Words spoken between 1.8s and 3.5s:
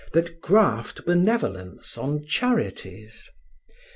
on charities.